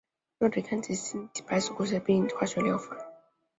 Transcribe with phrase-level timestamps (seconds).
[0.39, 2.97] 用作抵抗性急性前骨髓性白血病的化学疗法。